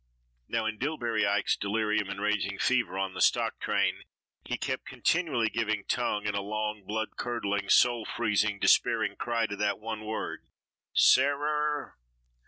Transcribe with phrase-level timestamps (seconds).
[0.47, 4.05] Now in Dillbery Ike's delirium and raging fever on the stock train,
[4.43, 9.55] he kept continually giving tongue in a long, blood curdling, soul freezing, despairing cry to
[9.57, 10.47] that one word
[10.91, 11.99] "Sarer."